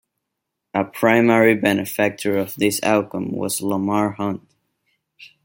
A 0.73 0.83
primary 0.83 1.53
benefactor 1.53 2.35
of 2.35 2.55
this 2.55 2.79
outcome 2.81 3.33
was 3.33 3.61
Lamar 3.61 4.13
Hunt. 4.13 4.41